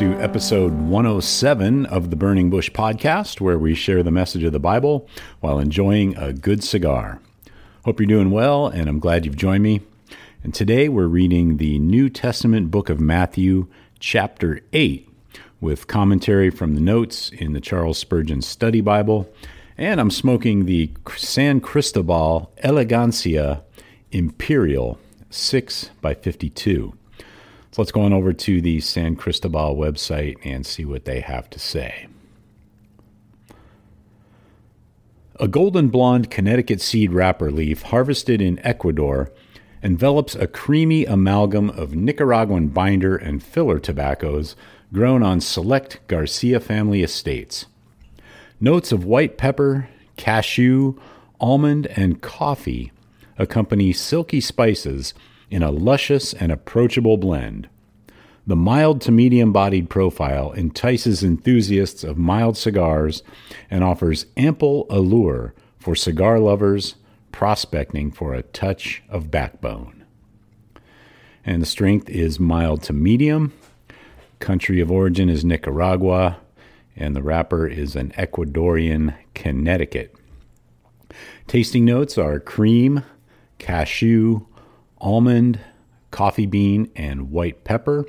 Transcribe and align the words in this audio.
To 0.00 0.14
episode 0.14 0.72
107 0.72 1.84
of 1.84 2.08
the 2.08 2.16
Burning 2.16 2.48
Bush 2.48 2.70
podcast, 2.70 3.38
where 3.38 3.58
we 3.58 3.74
share 3.74 4.02
the 4.02 4.10
message 4.10 4.42
of 4.44 4.52
the 4.54 4.58
Bible 4.58 5.06
while 5.40 5.58
enjoying 5.58 6.16
a 6.16 6.32
good 6.32 6.64
cigar. 6.64 7.20
Hope 7.84 8.00
you're 8.00 8.06
doing 8.06 8.30
well, 8.30 8.66
and 8.66 8.88
I'm 8.88 8.98
glad 8.98 9.26
you've 9.26 9.36
joined 9.36 9.62
me. 9.62 9.82
And 10.42 10.54
today 10.54 10.88
we're 10.88 11.04
reading 11.04 11.58
the 11.58 11.78
New 11.78 12.08
Testament 12.08 12.70
book 12.70 12.88
of 12.88 12.98
Matthew, 12.98 13.66
chapter 13.98 14.62
8, 14.72 15.06
with 15.60 15.86
commentary 15.86 16.48
from 16.48 16.74
the 16.74 16.80
notes 16.80 17.28
in 17.28 17.52
the 17.52 17.60
Charles 17.60 17.98
Spurgeon 17.98 18.40
Study 18.40 18.80
Bible. 18.80 19.30
And 19.76 20.00
I'm 20.00 20.10
smoking 20.10 20.64
the 20.64 20.92
San 21.14 21.60
Cristobal 21.60 22.50
Elegancia 22.64 23.60
Imperial 24.12 24.98
6 25.28 25.90
by 26.00 26.14
52. 26.14 26.94
So 27.72 27.82
let's 27.82 27.92
go 27.92 28.02
on 28.02 28.12
over 28.12 28.32
to 28.32 28.60
the 28.60 28.80
San 28.80 29.14
Cristobal 29.14 29.76
website 29.76 30.38
and 30.44 30.66
see 30.66 30.84
what 30.84 31.04
they 31.04 31.20
have 31.20 31.48
to 31.50 31.58
say. 31.58 32.08
A 35.38 35.46
golden 35.46 35.88
blonde 35.88 36.30
Connecticut 36.30 36.80
seed 36.80 37.12
wrapper 37.12 37.50
leaf 37.50 37.82
harvested 37.82 38.42
in 38.42 38.58
Ecuador 38.58 39.30
envelops 39.82 40.34
a 40.34 40.46
creamy 40.46 41.06
amalgam 41.06 41.70
of 41.70 41.94
Nicaraguan 41.94 42.68
binder 42.68 43.16
and 43.16 43.42
filler 43.42 43.78
tobaccos 43.78 44.56
grown 44.92 45.22
on 45.22 45.40
select 45.40 46.00
Garcia 46.08 46.60
family 46.60 47.02
estates. 47.02 47.66
Notes 48.60 48.92
of 48.92 49.04
white 49.04 49.38
pepper, 49.38 49.88
cashew, 50.16 50.98
almond, 51.40 51.86
and 51.86 52.20
coffee 52.20 52.92
accompany 53.38 53.92
silky 53.92 54.40
spices 54.40 55.14
in 55.50 55.62
a 55.62 55.70
luscious 55.70 56.32
and 56.32 56.50
approachable 56.52 57.16
blend. 57.16 57.68
The 58.46 58.56
mild 58.56 59.00
to 59.02 59.12
medium 59.12 59.52
bodied 59.52 59.90
profile 59.90 60.52
entices 60.52 61.22
enthusiasts 61.22 62.02
of 62.02 62.16
mild 62.16 62.56
cigars 62.56 63.22
and 63.70 63.84
offers 63.84 64.26
ample 64.36 64.86
allure 64.88 65.54
for 65.78 65.94
cigar 65.94 66.38
lovers 66.38 66.96
prospecting 67.32 68.10
for 68.10 68.34
a 68.34 68.42
touch 68.42 69.02
of 69.08 69.30
backbone. 69.30 70.04
And 71.44 71.62
the 71.62 71.66
strength 71.66 72.08
is 72.08 72.40
mild 72.40 72.82
to 72.84 72.92
medium. 72.92 73.52
Country 74.40 74.80
of 74.80 74.90
origin 74.90 75.28
is 75.28 75.44
Nicaragua, 75.44 76.38
and 76.96 77.14
the 77.14 77.22
wrapper 77.22 77.66
is 77.66 77.96
an 77.96 78.10
Ecuadorian 78.16 79.14
Connecticut. 79.34 80.14
Tasting 81.46 81.84
notes 81.84 82.18
are 82.18 82.40
cream, 82.40 83.04
cashew, 83.58 84.46
almond, 85.00 85.60
coffee 86.10 86.46
bean, 86.46 86.90
and 86.94 87.30
white 87.30 87.64
pepper. 87.64 88.06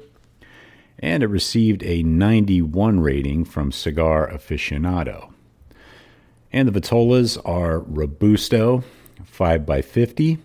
And 0.99 1.23
it 1.23 1.27
received 1.27 1.83
a 1.83 2.03
91 2.03 2.99
rating 2.99 3.45
from 3.45 3.71
Cigar 3.71 4.29
Aficionado. 4.29 5.33
And 6.53 6.67
the 6.67 6.79
Vitolas 6.79 7.37
are 7.45 7.79
Robusto, 7.79 8.83
5 9.23 9.65
by 9.65 9.81
50, 9.81 10.37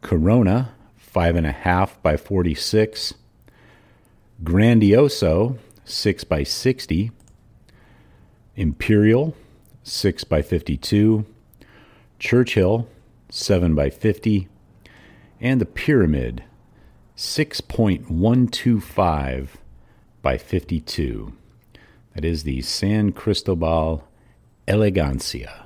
Corona, 0.00 0.74
5.5 1.14 2.02
by 2.02 2.16
46, 2.16 3.14
Grandioso, 4.42 5.58
6 5.84 6.24
by 6.24 6.42
60, 6.42 7.10
Imperial, 8.56 9.36
6 9.82 10.24
by 10.24 10.42
52, 10.42 11.26
Churchill, 12.18 12.88
7 13.28 13.74
by 13.74 13.90
50, 13.90 14.48
and 15.42 15.60
the 15.60 15.66
pyramid 15.66 16.42
6.125 17.16 19.48
by 20.22 20.38
52. 20.38 21.32
That 22.14 22.24
is 22.24 22.44
the 22.44 22.62
San 22.62 23.12
Cristobal 23.12 24.08
Elegancia. 24.68 25.64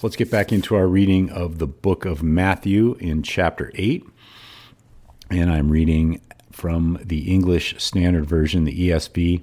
Let's 0.00 0.16
get 0.16 0.30
back 0.30 0.52
into 0.52 0.76
our 0.76 0.86
reading 0.86 1.30
of 1.30 1.58
the 1.58 1.66
book 1.66 2.04
of 2.04 2.22
Matthew 2.22 2.94
in 3.00 3.22
chapter 3.22 3.72
8. 3.74 4.06
And 5.30 5.50
I'm 5.50 5.70
reading 5.70 6.20
from 6.52 6.98
the 7.02 7.32
English 7.32 7.82
Standard 7.82 8.26
Version, 8.26 8.64
the 8.64 8.90
ESV. 8.90 9.42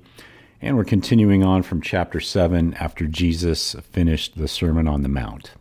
And 0.63 0.77
we're 0.77 0.83
continuing 0.83 1.43
on 1.43 1.63
from 1.63 1.81
chapter 1.81 2.19
7 2.19 2.75
after 2.75 3.07
Jesus 3.07 3.75
finished 3.91 4.37
the 4.37 4.47
Sermon 4.47 4.87
on 4.87 5.01
the 5.01 5.09
Mount. 5.09 5.53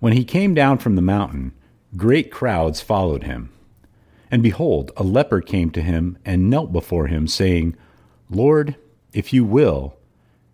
When 0.00 0.12
he 0.12 0.22
came 0.22 0.52
down 0.52 0.76
from 0.76 0.94
the 0.94 1.00
mountain, 1.00 1.54
great 1.96 2.30
crowds 2.30 2.82
followed 2.82 3.22
him. 3.22 3.50
And 4.30 4.42
behold, 4.42 4.92
a 4.98 5.02
leper 5.02 5.40
came 5.40 5.70
to 5.70 5.80
him 5.80 6.18
and 6.26 6.50
knelt 6.50 6.72
before 6.72 7.06
him, 7.06 7.26
saying, 7.26 7.74
Lord, 8.28 8.76
if 9.14 9.32
you 9.32 9.46
will, 9.46 9.96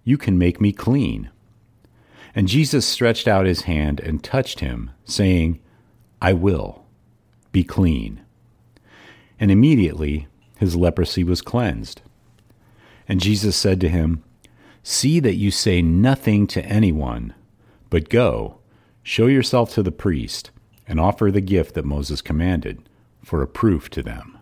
you 0.04 0.16
can 0.16 0.38
make 0.38 0.60
me 0.60 0.70
clean. 0.70 1.30
And 2.32 2.46
Jesus 2.46 2.86
stretched 2.86 3.26
out 3.26 3.44
his 3.44 3.62
hand 3.62 3.98
and 3.98 4.22
touched 4.22 4.60
him, 4.60 4.92
saying, 5.04 5.58
I 6.22 6.32
will, 6.32 6.84
be 7.50 7.64
clean. 7.64 8.20
And 9.40 9.50
immediately 9.50 10.28
his 10.58 10.76
leprosy 10.76 11.24
was 11.24 11.40
cleansed. 11.40 12.02
And 13.08 13.20
Jesus 13.20 13.56
said 13.56 13.80
to 13.80 13.88
him, 13.88 14.22
See 14.82 15.20
that 15.20 15.36
you 15.36 15.50
say 15.50 15.80
nothing 15.80 16.46
to 16.48 16.64
anyone, 16.64 17.34
but 17.90 18.08
go, 18.08 18.58
show 19.02 19.26
yourself 19.26 19.72
to 19.74 19.82
the 19.82 19.92
priest, 19.92 20.50
and 20.86 21.00
offer 21.00 21.30
the 21.30 21.40
gift 21.40 21.74
that 21.74 21.84
Moses 21.84 22.20
commanded, 22.20 22.88
for 23.24 23.42
a 23.42 23.48
proof 23.48 23.88
to 23.90 24.02
them. 24.02 24.38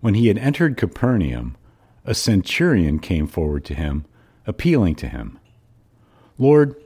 When 0.00 0.14
he 0.14 0.28
had 0.28 0.38
entered 0.38 0.76
Capernaum, 0.76 1.56
a 2.04 2.14
centurion 2.14 2.98
came 2.98 3.26
forward 3.26 3.64
to 3.66 3.74
him, 3.74 4.04
appealing 4.46 4.94
to 4.96 5.08
him 5.08 5.38
Lord, 6.38 6.76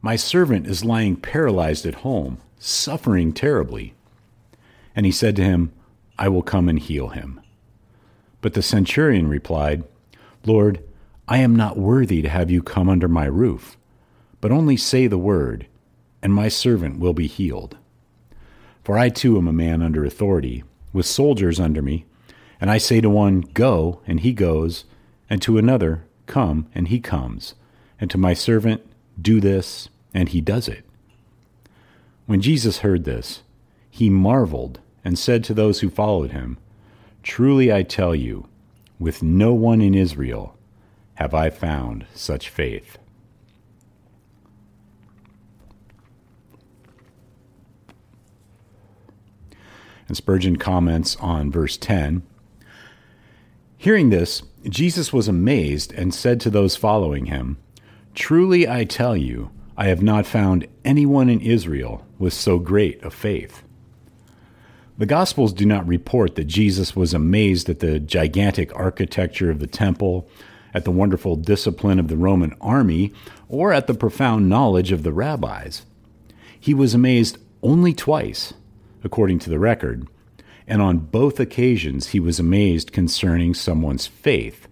my 0.00 0.16
servant 0.16 0.66
is 0.66 0.84
lying 0.84 1.16
paralyzed 1.16 1.84
at 1.84 1.96
home, 1.96 2.38
suffering 2.58 3.32
terribly. 3.32 3.94
And 4.94 5.04
he 5.04 5.12
said 5.12 5.34
to 5.36 5.42
him, 5.42 5.72
I 6.18 6.28
will 6.28 6.42
come 6.42 6.68
and 6.68 6.78
heal 6.78 7.08
him. 7.08 7.40
But 8.40 8.54
the 8.54 8.62
centurion 8.62 9.28
replied, 9.28 9.84
Lord, 10.44 10.82
I 11.26 11.38
am 11.38 11.56
not 11.56 11.78
worthy 11.78 12.20
to 12.22 12.28
have 12.28 12.50
you 12.50 12.62
come 12.62 12.88
under 12.88 13.08
my 13.08 13.24
roof, 13.24 13.76
but 14.40 14.52
only 14.52 14.76
say 14.76 15.06
the 15.06 15.18
word, 15.18 15.66
and 16.22 16.34
my 16.34 16.48
servant 16.48 16.98
will 16.98 17.14
be 17.14 17.26
healed. 17.26 17.78
For 18.82 18.98
I 18.98 19.08
too 19.08 19.38
am 19.38 19.48
a 19.48 19.52
man 19.52 19.80
under 19.80 20.04
authority, 20.04 20.62
with 20.92 21.06
soldiers 21.06 21.58
under 21.58 21.80
me. 21.80 22.04
And 22.60 22.70
I 22.70 22.78
say 22.78 23.00
to 23.00 23.08
one, 23.08 23.40
Go, 23.40 24.00
and 24.06 24.20
he 24.20 24.32
goes, 24.32 24.84
and 25.30 25.40
to 25.42 25.56
another, 25.56 26.04
Come, 26.26 26.68
and 26.74 26.88
he 26.88 27.00
comes, 27.00 27.54
and 27.98 28.10
to 28.10 28.18
my 28.18 28.34
servant, 28.34 28.82
Do 29.20 29.40
this, 29.40 29.88
and 30.12 30.28
he 30.28 30.42
does 30.42 30.68
it. 30.68 30.84
When 32.26 32.40
Jesus 32.40 32.78
heard 32.78 33.04
this, 33.04 33.42
he 33.90 34.10
marveled 34.10 34.80
and 35.04 35.18
said 35.18 35.44
to 35.44 35.54
those 35.54 35.80
who 35.80 35.90
followed 35.90 36.32
him, 36.32 36.58
Truly 37.22 37.72
I 37.72 37.82
tell 37.82 38.14
you, 38.14 38.48
with 38.98 39.22
no 39.22 39.52
one 39.52 39.80
in 39.80 39.94
Israel 39.94 40.56
have 41.14 41.34
I 41.34 41.50
found 41.50 42.06
such 42.14 42.48
faith. 42.48 42.98
And 50.08 50.16
Spurgeon 50.16 50.56
comments 50.56 51.16
on 51.16 51.50
verse 51.50 51.76
10 51.76 52.22
Hearing 53.76 54.10
this, 54.10 54.42
Jesus 54.68 55.12
was 55.12 55.28
amazed 55.28 55.92
and 55.92 56.14
said 56.14 56.40
to 56.40 56.50
those 56.50 56.76
following 56.76 57.26
him, 57.26 57.58
Truly 58.14 58.66
I 58.68 58.84
tell 58.84 59.16
you, 59.16 59.50
I 59.76 59.88
have 59.88 60.02
not 60.02 60.24
found 60.24 60.66
anyone 60.84 61.28
in 61.28 61.40
Israel 61.40 62.06
with 62.18 62.32
so 62.32 62.58
great 62.58 63.02
a 63.04 63.10
faith. 63.10 63.62
The 64.96 65.06
Gospels 65.06 65.52
do 65.52 65.66
not 65.66 65.88
report 65.88 66.36
that 66.36 66.44
Jesus 66.44 66.94
was 66.94 67.12
amazed 67.12 67.68
at 67.68 67.80
the 67.80 67.98
gigantic 67.98 68.72
architecture 68.76 69.50
of 69.50 69.58
the 69.58 69.66
temple, 69.66 70.28
at 70.72 70.84
the 70.84 70.92
wonderful 70.92 71.34
discipline 71.34 71.98
of 71.98 72.06
the 72.06 72.16
Roman 72.16 72.54
army, 72.60 73.12
or 73.48 73.72
at 73.72 73.88
the 73.88 73.94
profound 73.94 74.48
knowledge 74.48 74.92
of 74.92 75.02
the 75.02 75.12
rabbis. 75.12 75.84
He 76.60 76.74
was 76.74 76.94
amazed 76.94 77.38
only 77.60 77.92
twice, 77.92 78.54
according 79.02 79.40
to 79.40 79.50
the 79.50 79.58
record, 79.58 80.06
and 80.66 80.80
on 80.80 80.98
both 80.98 81.40
occasions 81.40 82.08
he 82.08 82.20
was 82.20 82.38
amazed 82.38 82.92
concerning 82.92 83.52
someone's 83.52 84.06
faith, 84.06 84.68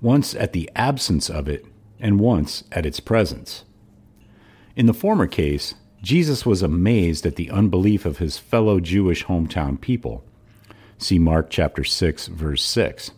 once 0.00 0.34
at 0.34 0.52
the 0.52 0.68
absence 0.74 1.30
of 1.30 1.48
it, 1.48 1.64
and 2.00 2.18
once 2.18 2.64
at 2.72 2.84
its 2.84 2.98
presence. 2.98 3.64
In 4.74 4.86
the 4.86 4.92
former 4.92 5.28
case, 5.28 5.74
Jesus 6.04 6.44
was 6.44 6.62
amazed 6.62 7.24
at 7.24 7.36
the 7.36 7.48
unbelief 7.48 8.04
of 8.04 8.18
his 8.18 8.36
fellow 8.36 8.78
Jewish 8.78 9.24
hometown 9.24 9.80
people. 9.80 10.22
See 10.98 11.18
Mark 11.18 11.48
chapter 11.48 11.82
6 11.82 12.26
verse 12.26 12.62
6. 12.62 13.12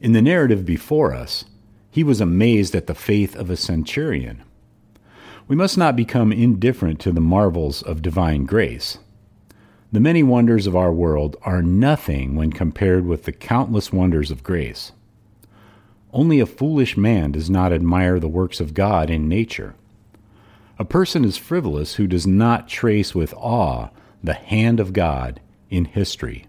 In 0.00 0.14
the 0.14 0.20
narrative 0.20 0.66
before 0.66 1.14
us, 1.14 1.44
he 1.92 2.02
was 2.02 2.20
amazed 2.20 2.74
at 2.74 2.88
the 2.88 2.94
faith 2.94 3.36
of 3.36 3.50
a 3.50 3.56
centurion. 3.56 4.42
We 5.46 5.54
must 5.54 5.78
not 5.78 5.94
become 5.94 6.32
indifferent 6.32 6.98
to 7.02 7.12
the 7.12 7.20
marvels 7.20 7.82
of 7.82 8.02
divine 8.02 8.44
grace. 8.44 8.98
The 9.92 10.00
many 10.00 10.24
wonders 10.24 10.66
of 10.66 10.74
our 10.74 10.92
world 10.92 11.36
are 11.42 11.62
nothing 11.62 12.34
when 12.34 12.52
compared 12.52 13.06
with 13.06 13.26
the 13.26 13.32
countless 13.32 13.92
wonders 13.92 14.32
of 14.32 14.42
grace. 14.42 14.90
Only 16.12 16.40
a 16.40 16.46
foolish 16.46 16.96
man 16.96 17.30
does 17.30 17.48
not 17.48 17.72
admire 17.72 18.18
the 18.18 18.26
works 18.26 18.58
of 18.58 18.74
God 18.74 19.08
in 19.08 19.28
nature. 19.28 19.76
A 20.82 20.84
person 20.84 21.24
is 21.24 21.36
frivolous 21.36 21.94
who 21.94 22.08
does 22.08 22.26
not 22.26 22.66
trace 22.66 23.14
with 23.14 23.32
awe 23.34 23.90
the 24.20 24.34
hand 24.34 24.80
of 24.80 24.92
God 24.92 25.40
in 25.70 25.84
history. 25.84 26.46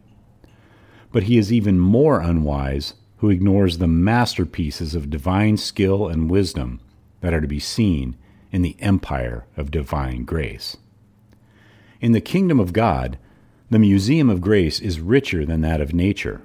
But 1.11 1.23
he 1.23 1.37
is 1.37 1.53
even 1.53 1.79
more 1.79 2.19
unwise 2.19 2.95
who 3.17 3.29
ignores 3.29 3.77
the 3.77 3.87
masterpieces 3.87 4.95
of 4.95 5.11
divine 5.11 5.57
skill 5.57 6.07
and 6.07 6.31
wisdom 6.31 6.81
that 7.21 7.31
are 7.31 7.41
to 7.41 7.47
be 7.47 7.59
seen 7.59 8.17
in 8.51 8.63
the 8.63 8.75
empire 8.79 9.45
of 9.55 9.69
divine 9.69 10.25
grace. 10.25 10.77
In 12.01 12.13
the 12.13 12.19
kingdom 12.19 12.59
of 12.59 12.73
God, 12.73 13.19
the 13.69 13.77
museum 13.77 14.31
of 14.31 14.41
grace 14.41 14.79
is 14.79 14.99
richer 14.99 15.45
than 15.45 15.61
that 15.61 15.79
of 15.79 15.93
nature. 15.93 16.41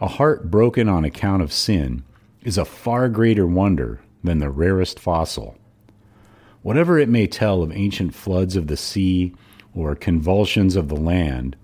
A 0.00 0.08
heart 0.08 0.50
broken 0.50 0.88
on 0.88 1.04
account 1.04 1.40
of 1.40 1.52
sin 1.52 2.02
is 2.42 2.58
a 2.58 2.64
far 2.64 3.08
greater 3.08 3.46
wonder 3.46 4.00
than 4.24 4.40
the 4.40 4.50
rarest 4.50 4.98
fossil. 4.98 5.56
Whatever 6.64 6.98
it 6.98 7.10
may 7.10 7.26
tell 7.26 7.62
of 7.62 7.70
ancient 7.72 8.14
floods 8.14 8.56
of 8.56 8.68
the 8.68 8.76
sea 8.78 9.34
or 9.74 9.94
convulsions 9.94 10.76
of 10.76 10.88
the 10.88 10.96
land, 10.96 11.56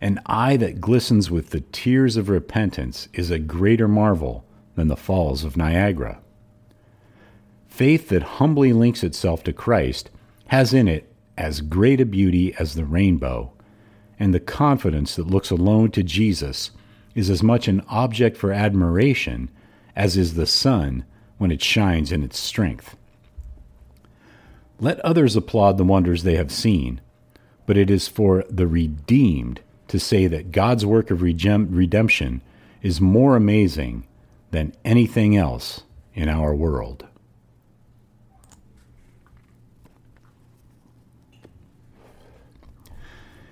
an 0.00 0.18
eye 0.24 0.56
that 0.56 0.80
glistens 0.80 1.30
with 1.30 1.50
the 1.50 1.60
tears 1.60 2.16
of 2.16 2.30
repentance 2.30 3.10
is 3.12 3.30
a 3.30 3.38
greater 3.38 3.86
marvel 3.86 4.46
than 4.74 4.88
the 4.88 4.96
falls 4.96 5.44
of 5.44 5.58
Niagara. 5.58 6.22
Faith 7.66 8.08
that 8.08 8.22
humbly 8.22 8.72
links 8.72 9.04
itself 9.04 9.44
to 9.44 9.52
Christ 9.52 10.08
has 10.46 10.72
in 10.72 10.88
it 10.88 11.12
as 11.36 11.60
great 11.60 12.00
a 12.00 12.06
beauty 12.06 12.54
as 12.54 12.72
the 12.72 12.86
rainbow 12.86 13.52
and 14.18 14.32
the 14.32 14.40
confidence 14.40 15.14
that 15.16 15.26
looks 15.26 15.50
alone 15.50 15.90
to 15.90 16.02
Jesus 16.02 16.70
is 17.14 17.28
as 17.28 17.42
much 17.42 17.68
an 17.68 17.82
object 17.90 18.38
for 18.38 18.50
admiration 18.50 19.50
as 19.94 20.16
is 20.16 20.36
the 20.36 20.46
sun 20.46 21.04
when 21.36 21.50
it 21.50 21.60
shines 21.60 22.10
in 22.10 22.22
its 22.22 22.40
strength. 22.40 22.96
Let 24.80 25.00
others 25.00 25.34
applaud 25.36 25.76
the 25.76 25.84
wonders 25.84 26.22
they 26.22 26.36
have 26.36 26.52
seen, 26.52 27.00
but 27.66 27.76
it 27.76 27.90
is 27.90 28.08
for 28.08 28.44
the 28.48 28.66
redeemed 28.66 29.60
to 29.88 29.98
say 29.98 30.26
that 30.26 30.52
God's 30.52 30.86
work 30.86 31.10
of 31.10 31.22
redemption 31.22 32.42
is 32.82 33.00
more 33.00 33.36
amazing 33.36 34.06
than 34.50 34.74
anything 34.84 35.36
else 35.36 35.82
in 36.14 36.28
our 36.28 36.54
world. 36.54 37.06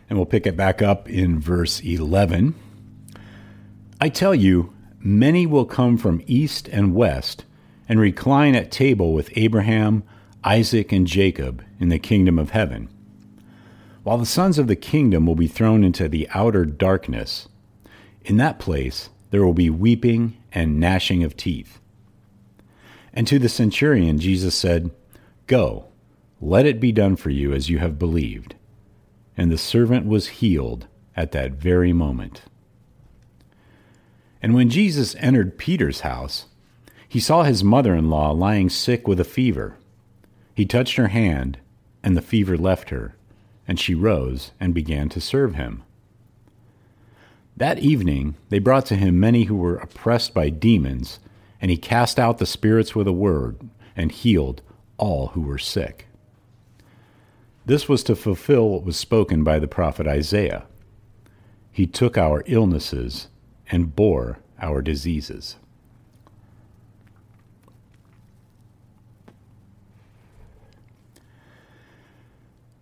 And 0.09 0.19
we'll 0.19 0.27
pick 0.27 0.47
it 0.47 0.57
back 0.57 0.81
up 0.81 1.09
in 1.09 1.41
verse 1.41 1.81
11. 1.81 2.55
I 4.01 4.09
tell 4.09 4.35
you, 4.35 4.73
many 5.01 5.47
will 5.47 5.65
come 5.65 5.97
from 5.97 6.23
east 6.27 6.69
and 6.69 6.95
west 6.95 7.45
and 7.89 7.99
recline 7.99 8.55
at 8.55 8.71
table 8.71 9.13
with 9.13 9.31
Abraham, 9.37 10.05
Isaac, 10.47 10.93
and 10.93 11.07
Jacob 11.07 11.63
in 11.79 11.91
the 11.91 11.99
kingdom 11.99 12.39
of 12.39 12.51
heaven. 12.51 12.89
While 14.05 14.19
the 14.19 14.25
sons 14.25 14.59
of 14.59 14.69
the 14.69 14.77
kingdom 14.77 15.27
will 15.27 15.35
be 15.35 15.49
thrown 15.49 15.85
into 15.85 16.09
the 16.09 16.29
outer 16.33 16.65
darkness, 16.65 17.49
in 18.25 18.39
that 18.39 18.59
place 18.59 19.11
there 19.31 19.45
will 19.45 19.53
be 19.53 19.69
weeping 19.69 20.39
and 20.53 20.81
gnashing 20.81 21.23
of 21.23 21.37
teeth. 21.37 21.81
And 23.13 23.27
to 23.27 23.39
the 23.39 23.49
centurion 23.49 24.19
Jesus 24.19 24.55
said, 24.55 24.91
Go, 25.47 25.89
let 26.41 26.65
it 26.65 26.81
be 26.81 26.93
done 26.93 27.17
for 27.17 27.31
you 27.31 27.53
as 27.53 27.69
you 27.69 27.79
have 27.79 27.99
believed 27.99 28.55
and 29.37 29.51
the 29.51 29.59
servant 29.59 30.07
was 30.07 30.29
healed 30.29 30.87
at 31.15 31.33
that 31.33 31.53
very 31.53 31.93
moment. 31.93 32.43
And 34.43 34.55
when 34.55 34.71
Jesus 34.71 35.15
entered 35.19 35.59
Peter's 35.59 36.01
house, 36.01 36.47
he 37.09 37.21
saw 37.21 37.43
his 37.43 37.65
mother 37.65 37.95
in 37.95 38.11
law 38.11 38.31
lying 38.31 38.71
sick 38.71 39.07
with 39.07 39.21
a 39.21 39.25
fever. 39.25 39.77
He 40.57 40.65
touched 40.65 40.97
her 40.97 41.09
hand, 41.09 41.59
and 42.03 42.17
the 42.17 42.23
fever 42.23 42.57
left 42.57 42.89
her, 42.89 43.15
and 43.69 43.79
she 43.79 43.95
rose 43.95 44.53
and 44.59 44.73
began 44.73 45.11
to 45.11 45.21
serve 45.21 45.55
him. 45.55 45.83
That 47.55 47.79
evening 47.79 48.37
they 48.49 48.59
brought 48.59 48.87
to 48.87 48.97
him 48.97 49.21
many 49.21 49.45
who 49.45 49.55
were 49.55 49.77
oppressed 49.77 50.33
by 50.33 50.49
demons, 50.49 51.21
and 51.61 51.71
he 51.71 51.77
cast 51.77 52.19
out 52.19 52.39
the 52.39 52.47
spirits 52.47 52.95
with 52.95 53.07
a 53.07 53.13
word 53.13 53.69
and 53.95 54.11
healed 54.11 54.63
all 54.97 55.29
who 55.29 55.43
were 55.43 55.59
sick. 55.59 56.07
This 57.67 57.87
was 57.87 58.03
to 58.05 58.17
fulfill 58.17 58.71
what 58.71 58.85
was 58.85 58.97
spoken 58.97 59.45
by 59.45 59.59
the 59.59 59.69
prophet 59.69 60.07
Isaiah. 60.07 60.65
He 61.71 61.87
took 61.87 62.17
our 62.17 62.43
illnesses 62.47 63.29
and 63.71 63.95
bore 63.95 64.39
our 64.59 64.81
diseases. 64.81 65.57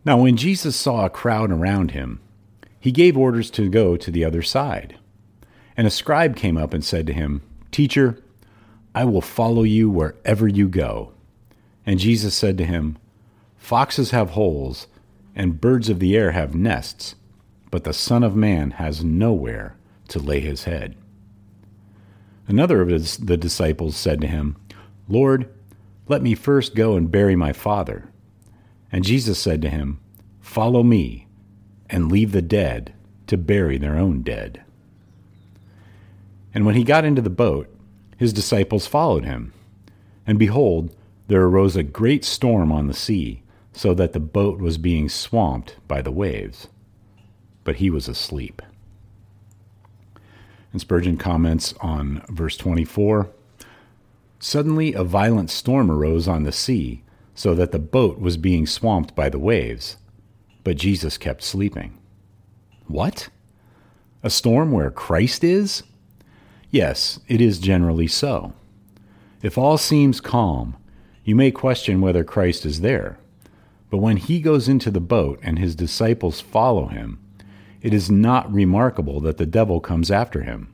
Now, 0.05 0.19
when 0.19 0.37
Jesus 0.37 0.77
saw 0.77 1.05
a 1.05 1.11
crowd 1.11 1.51
around 1.51 1.93
him, 1.93 2.21
he 2.79 2.93
gave 2.93 3.17
orders 3.17 3.51
to 3.53 3.71
go 3.71 3.97
to 3.97 4.11
the 4.11 4.25
other 4.25 4.43
side. 4.43 4.99
And 5.77 5.87
a 5.87 5.91
scribe 5.91 6.37
came 6.37 6.57
up 6.57 6.75
and 6.75 6.85
said 6.85 7.07
to 7.07 7.13
him, 7.15 7.43
Teacher, 7.71 8.19
I 8.95 9.05
will 9.05 9.23
follow 9.23 9.63
you 9.63 9.89
wherever 9.89 10.47
you 10.47 10.69
go. 10.69 11.13
And 11.87 11.99
Jesus 11.99 12.35
said 12.35 12.59
to 12.59 12.67
him, 12.67 12.99
Foxes 13.57 14.11
have 14.11 14.31
holes, 14.31 14.87
and 15.35 15.61
birds 15.61 15.89
of 15.89 15.99
the 15.99 16.17
air 16.17 16.33
have 16.33 16.55
nests, 16.55 17.15
but 17.71 17.85
the 17.85 17.95
Son 17.95 18.23
of 18.23 18.37
Man 18.37 18.73
has 18.73 19.03
nowhere 19.03 19.77
to 20.09 20.19
lay 20.19 20.41
his 20.41 20.65
head. 20.65 20.95
Another 22.47 22.83
of 22.83 22.89
his, 22.89 23.17
the 23.17 23.39
disciples 23.39 23.97
said 23.97 24.21
to 24.21 24.27
him, 24.27 24.57
Lord, 25.09 25.49
let 26.07 26.23
me 26.23 26.35
first 26.35 26.75
go 26.75 26.97
and 26.97 27.11
bury 27.11 27.35
my 27.35 27.55
father. 27.55 28.11
And 28.95 29.03
Jesus 29.03 29.41
said 29.41 29.61
to 29.63 29.69
him, 29.69 29.99
Follow 30.41 30.85
me, 30.85 31.27
and 31.91 32.13
leave 32.13 32.31
the 32.31 32.41
dead 32.41 32.95
to 33.27 33.37
bury 33.37 33.77
their 33.77 33.99
own 33.99 34.23
dead. 34.23 34.63
And 36.55 36.65
when 36.65 36.77
he 36.77 36.85
got 36.85 37.05
into 37.05 37.21
the 37.21 37.29
boat, 37.29 37.69
his 38.19 38.33
disciples 38.33 38.87
followed 38.87 39.25
him. 39.25 39.53
And 40.29 40.39
behold, 40.39 40.95
there 41.27 41.43
arose 41.43 41.75
a 41.75 41.83
great 41.83 42.25
storm 42.25 42.71
on 42.71 42.87
the 42.87 42.95
sea 42.95 43.43
so 43.73 43.95
that 43.95 44.13
the 44.13 44.21
boat 44.21 44.61
was 44.61 44.79
being 44.79 45.09
swamped 45.09 45.75
by 45.89 46.01
the 46.01 46.13
waves. 46.13 46.69
But 47.65 47.77
he 47.77 47.91
was 47.91 48.07
asleep. 48.07 48.63
And 50.71 50.81
Spurgeon 50.81 51.17
comments 51.17 51.75
on 51.81 52.23
verse 52.29 52.57
24 52.57 53.29
Suddenly 54.39 54.93
a 54.93 55.03
violent 55.03 55.51
storm 55.51 55.91
arose 55.91 56.29
on 56.29 56.45
the 56.45 56.53
sea, 56.53 57.03
so 57.35 57.55
that 57.55 57.73
the 57.73 57.79
boat 57.79 58.21
was 58.21 58.37
being 58.37 58.67
swamped 58.67 59.15
by 59.15 59.29
the 59.29 59.39
waves. 59.39 59.97
But 60.63 60.77
Jesus 60.77 61.19
kept 61.19 61.43
sleeping. 61.43 61.99
What? 62.87 63.29
A 64.23 64.31
storm 64.31 64.73
where 64.73 64.91
Christ 64.91 65.45
is? 65.45 65.83
Yes, 66.71 67.21
it 67.29 67.41
is 67.41 67.59
generally 67.59 68.07
so. 68.07 68.53
If 69.43 69.59
all 69.59 69.77
seems 69.77 70.21
calm, 70.21 70.77
you 71.25 71.35
may 71.35 71.51
question 71.51 72.01
whether 72.01 72.25
Christ 72.25 72.65
is 72.65 72.81
there. 72.81 73.19
But 73.91 73.99
when 73.99 74.17
he 74.17 74.41
goes 74.41 74.69
into 74.69 74.91
the 74.91 75.01
boat 75.01 75.39
and 75.43 75.59
his 75.59 75.75
disciples 75.75 76.41
follow 76.41 76.87
him, 76.87 77.21
it 77.81 77.93
is 77.93 78.11
not 78.11 78.53
remarkable 78.53 79.21
that 79.21 79.37
the 79.37 79.47
devil 79.47 79.81
comes 79.81 80.11
after 80.11 80.43
him. 80.43 80.73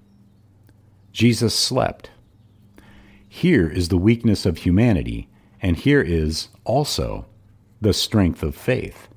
Jesus 1.13 1.55
slept. 1.55 2.11
Here 3.29 3.69
is 3.69 3.89
the 3.89 3.97
weakness 3.97 4.47
of 4.47 4.59
humanity, 4.59 5.29
and 5.63 5.77
here 5.77 6.01
is 6.01 6.49
also 6.65 7.27
the 7.81 7.93
strength 7.93 8.43
of 8.43 8.55
faith. 8.55 9.09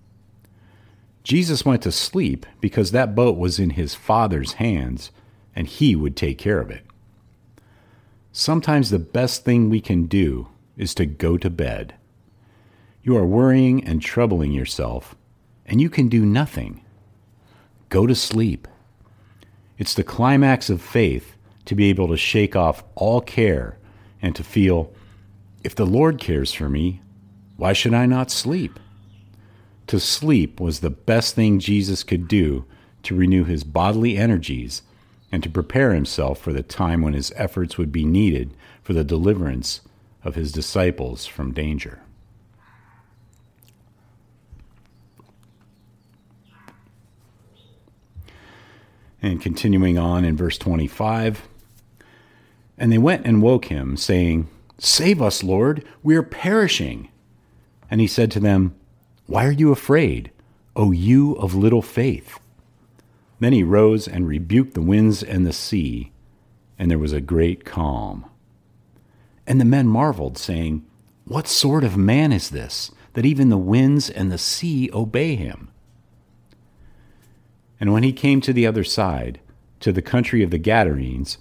Jesus 1.24 1.66
went 1.66 1.82
to 1.84 1.92
sleep 1.92 2.46
because 2.60 2.92
that 2.92 3.16
boat 3.16 3.38
was 3.38 3.60
in 3.60 3.72
his 3.72 3.96
Father's 3.96 4.54
hands, 4.54 5.12
and 5.56 5.68
he 5.68 5.96
would 5.96 6.18
take 6.18 6.38
care 6.38 6.60
of 6.60 6.70
it. 6.70 6.84
Sometimes 8.32 8.90
the 8.90 9.00
best 9.00 9.46
thing 9.46 9.70
we 9.70 9.80
can 9.80 10.06
do 10.06 10.48
is 10.76 10.94
to 10.96 11.06
go 11.06 11.38
to 11.38 11.50
bed. 11.50 11.94
You 13.04 13.16
are 13.16 13.26
worrying 13.26 13.84
and 13.86 14.02
troubling 14.02 14.52
yourself, 14.52 15.16
and 15.66 15.80
you 15.80 15.90
can 15.90 16.10
do 16.10 16.26
nothing. 16.26 16.84
Go 17.90 18.08
to 18.08 18.16
sleep. 18.16 18.68
It's 19.78 19.94
the 19.94 20.04
climax 20.04 20.70
of 20.70 20.82
faith 20.82 21.36
to 21.66 21.76
be 21.76 21.90
able 21.90 22.08
to 22.10 22.18
shake 22.18 22.56
off 22.56 22.84
all 22.96 23.22
care 23.22 23.78
and 24.22 24.36
to 24.36 24.44
feel, 24.44 24.92
if 25.64 25.76
the 25.76 25.86
Lord 25.86 26.20
cares 26.20 26.54
for 26.54 26.70
me, 26.70 27.02
why 27.58 27.74
should 27.74 27.94
I 27.94 28.06
not 28.06 28.32
sleep? 28.32 28.80
To 29.88 30.00
sleep 30.00 30.60
was 30.60 30.80
the 30.80 30.90
best 30.90 31.36
thing 31.36 31.60
Jesus 31.60 32.04
could 32.04 32.28
do 32.28 32.66
to 33.04 33.16
renew 33.16 33.44
his 33.44 33.64
bodily 33.64 34.18
energies 34.18 34.82
and 35.32 35.42
to 35.44 35.50
prepare 35.50 35.94
himself 35.94 36.40
for 36.40 36.54
the 36.54 36.64
time 36.64 37.02
when 37.02 37.14
his 37.14 37.34
efforts 37.36 37.78
would 37.78 37.92
be 37.92 38.06
needed 38.06 38.54
for 38.82 38.94
the 38.94 39.04
deliverance 39.04 39.82
of 40.24 40.36
his 40.36 40.52
disciples 40.52 41.26
from 41.26 41.54
danger. 41.54 42.00
And 49.22 49.42
continuing 49.42 49.98
on 49.98 50.26
in 50.26 50.36
verse 50.36 50.58
25, 50.58 51.48
and 52.78 52.92
they 52.92 52.98
went 52.98 53.26
and 53.26 53.42
woke 53.42 53.66
him, 53.66 53.96
saying, 53.96 54.50
Save 54.84 55.22
us, 55.22 55.44
Lord, 55.44 55.86
we 56.04 56.14
are 56.18 56.22
perishing. 56.22 57.08
And 57.90 58.02
he 58.02 58.08
said 58.08 58.30
to 58.32 58.42
them, 58.42 58.76
Why 59.28 59.46
are 59.46 59.52
you 59.52 59.72
afraid, 59.72 60.30
O 60.76 60.92
you 60.92 61.36
of 61.36 61.56
little 61.56 61.82
faith? 61.82 62.38
Then 63.40 63.54
he 63.54 63.64
rose 63.64 64.10
and 64.10 64.28
rebuked 64.28 64.74
the 64.74 64.82
winds 64.82 65.24
and 65.24 65.48
the 65.48 65.54
sea, 65.54 66.12
and 66.78 66.92
there 66.92 67.00
was 67.00 67.14
a 67.14 67.22
great 67.22 67.64
calm. 67.64 68.26
And 69.48 69.62
the 69.62 69.66
men 69.66 69.88
marveled, 69.88 70.38
saying, 70.38 70.86
What 71.24 71.48
sort 71.48 71.86
of 71.86 71.96
man 71.96 72.34
is 72.34 72.50
this, 72.50 72.92
that 73.14 73.26
even 73.26 73.48
the 73.48 73.58
winds 73.58 74.10
and 74.10 74.30
the 74.30 74.38
sea 74.38 74.90
obey 74.92 75.38
him? 75.38 75.70
And 77.80 77.94
when 77.94 78.04
he 78.04 78.12
came 78.12 78.42
to 78.42 78.52
the 78.52 78.68
other 78.68 78.84
side, 78.84 79.40
to 79.80 79.94
the 79.94 80.02
country 80.02 80.44
of 80.44 80.52
the 80.52 80.58
Gadarenes, 80.58 81.38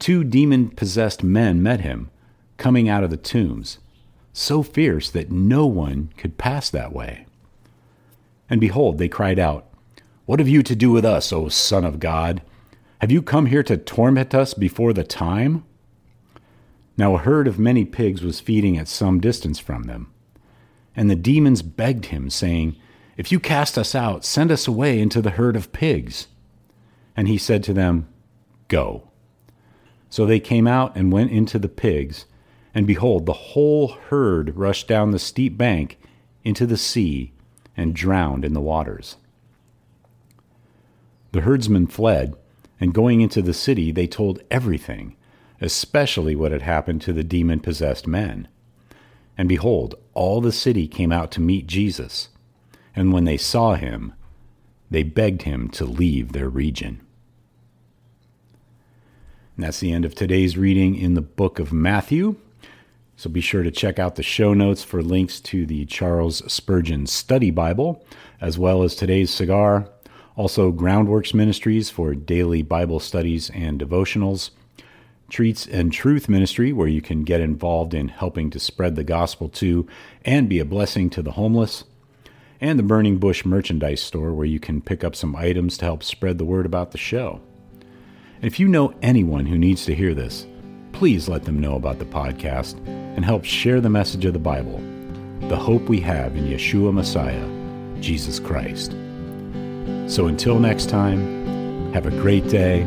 two 0.00 0.24
demon 0.24 0.70
possessed 0.70 1.22
men 1.22 1.62
met 1.62 1.82
him, 1.82 2.10
coming 2.56 2.88
out 2.88 3.04
of 3.04 3.10
the 3.10 3.16
tombs, 3.16 3.78
so 4.32 4.62
fierce 4.62 5.10
that 5.10 5.30
no 5.30 5.66
one 5.66 6.10
could 6.16 6.38
pass 6.38 6.70
that 6.70 6.92
way. 6.92 7.26
And 8.48 8.60
behold, 8.60 8.98
they 8.98 9.08
cried 9.08 9.38
out, 9.38 9.66
What 10.24 10.38
have 10.38 10.48
you 10.48 10.62
to 10.62 10.76
do 10.76 10.90
with 10.90 11.04
us, 11.04 11.32
O 11.32 11.48
Son 11.48 11.84
of 11.84 12.00
God? 12.00 12.42
Have 13.00 13.10
you 13.10 13.22
come 13.22 13.46
here 13.46 13.62
to 13.64 13.76
torment 13.76 14.34
us 14.34 14.54
before 14.54 14.92
the 14.92 15.04
time? 15.04 15.64
Now 16.96 17.14
a 17.14 17.18
herd 17.18 17.46
of 17.46 17.58
many 17.58 17.84
pigs 17.84 18.22
was 18.22 18.40
feeding 18.40 18.78
at 18.78 18.88
some 18.88 19.20
distance 19.20 19.58
from 19.58 19.84
them. 19.84 20.12
And 20.94 21.10
the 21.10 21.16
demons 21.16 21.60
begged 21.60 22.06
him, 22.06 22.30
saying, 22.30 22.76
if 23.16 23.32
you 23.32 23.40
cast 23.40 23.78
us 23.78 23.94
out, 23.94 24.24
send 24.24 24.52
us 24.52 24.68
away 24.68 25.00
into 25.00 25.22
the 25.22 25.30
herd 25.30 25.56
of 25.56 25.72
pigs. 25.72 26.28
And 27.16 27.28
he 27.28 27.38
said 27.38 27.62
to 27.64 27.72
them, 27.72 28.08
Go. 28.68 29.10
So 30.10 30.26
they 30.26 30.40
came 30.40 30.66
out 30.66 30.94
and 30.96 31.12
went 31.12 31.30
into 31.30 31.58
the 31.58 31.68
pigs, 31.68 32.26
and 32.76 32.86
behold, 32.86 33.24
the 33.24 33.32
whole 33.32 33.88
herd 33.88 34.54
rushed 34.56 34.86
down 34.86 35.10
the 35.10 35.18
steep 35.18 35.56
bank 35.56 35.98
into 36.44 36.66
the 36.66 36.76
sea 36.76 37.32
and 37.76 37.94
drowned 37.94 38.44
in 38.44 38.52
the 38.52 38.60
waters. 38.60 39.16
The 41.32 41.40
herdsmen 41.40 41.88
fled, 41.88 42.36
and 42.78 42.94
going 42.94 43.20
into 43.20 43.42
the 43.42 43.54
city, 43.54 43.90
they 43.90 44.06
told 44.06 44.42
everything, 44.50 45.16
especially 45.60 46.36
what 46.36 46.52
had 46.52 46.62
happened 46.62 47.00
to 47.02 47.12
the 47.12 47.24
demon 47.24 47.60
possessed 47.60 48.06
men. 48.06 48.46
And 49.36 49.48
behold, 49.48 49.94
all 50.14 50.40
the 50.40 50.52
city 50.52 50.86
came 50.86 51.10
out 51.10 51.30
to 51.32 51.40
meet 51.40 51.66
Jesus 51.66 52.28
and 52.96 53.12
when 53.12 53.24
they 53.24 53.36
saw 53.36 53.74
him, 53.74 54.14
they 54.90 55.02
begged 55.02 55.42
him 55.42 55.68
to 55.68 55.84
leave 55.84 56.32
their 56.32 56.48
region. 56.48 57.00
And 59.54 59.64
that's 59.64 59.80
the 59.80 59.92
end 59.92 60.06
of 60.06 60.14
today's 60.14 60.56
reading 60.56 60.96
in 60.96 61.14
the 61.14 61.20
book 61.20 61.58
of 61.58 61.72
Matthew. 61.72 62.36
So 63.16 63.30
be 63.30 63.40
sure 63.40 63.62
to 63.62 63.70
check 63.70 63.98
out 63.98 64.16
the 64.16 64.22
show 64.22 64.52
notes 64.52 64.84
for 64.84 65.02
links 65.02 65.40
to 65.40 65.64
the 65.64 65.86
Charles 65.86 66.42
Spurgeon 66.52 67.06
Study 67.06 67.50
Bible, 67.50 68.04
as 68.40 68.58
well 68.58 68.82
as 68.82 68.94
today's 68.94 69.30
cigar. 69.30 69.88
Also, 70.36 70.70
Groundworks 70.70 71.32
Ministries 71.32 71.88
for 71.88 72.14
daily 72.14 72.60
Bible 72.60 73.00
studies 73.00 73.50
and 73.50 73.80
devotionals. 73.80 74.50
Treats 75.30 75.66
and 75.66 75.92
Truth 75.92 76.28
Ministry, 76.28 76.72
where 76.74 76.86
you 76.86 77.00
can 77.00 77.24
get 77.24 77.40
involved 77.40 77.94
in 77.94 78.08
helping 78.08 78.50
to 78.50 78.60
spread 78.60 78.96
the 78.96 79.02
gospel 79.02 79.48
to 79.48 79.86
and 80.24 80.48
be 80.48 80.58
a 80.58 80.64
blessing 80.64 81.08
to 81.10 81.22
the 81.22 81.32
homeless 81.32 81.84
and 82.60 82.78
the 82.78 82.82
Burning 82.82 83.18
Bush 83.18 83.44
merchandise 83.44 84.02
store 84.02 84.32
where 84.32 84.46
you 84.46 84.60
can 84.60 84.80
pick 84.80 85.02
up 85.02 85.16
some 85.16 85.34
items 85.36 85.76
to 85.78 85.84
help 85.84 86.02
spread 86.02 86.38
the 86.38 86.44
word 86.44 86.66
about 86.66 86.92
the 86.92 86.98
show. 86.98 87.40
And 88.36 88.44
if 88.44 88.60
you 88.60 88.68
know 88.68 88.94
anyone 89.02 89.46
who 89.46 89.58
needs 89.58 89.84
to 89.86 89.94
hear 89.94 90.14
this, 90.14 90.46
please 90.92 91.28
let 91.28 91.44
them 91.44 91.58
know 91.58 91.74
about 91.74 91.98
the 91.98 92.04
podcast 92.04 92.76
and 93.16 93.24
help 93.24 93.44
share 93.44 93.80
the 93.80 93.90
message 93.90 94.24
of 94.24 94.34
the 94.34 94.38
Bible, 94.38 94.80
the 95.48 95.56
hope 95.56 95.88
we 95.88 96.00
have 96.00 96.36
in 96.36 96.44
Yeshua 96.44 96.92
Messiah, 96.92 97.48
Jesus 98.00 98.38
Christ. 98.38 98.92
So 100.06 100.26
until 100.28 100.60
next 100.60 100.88
time, 100.88 101.92
have 101.92 102.06
a 102.06 102.10
great 102.10 102.46
day, 102.48 102.80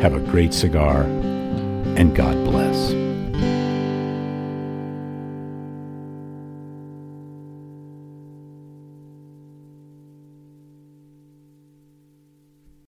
have 0.00 0.14
a 0.14 0.20
great 0.20 0.54
cigar, 0.54 1.02
and 1.02 2.14
God 2.14 2.34
bless. 2.44 3.09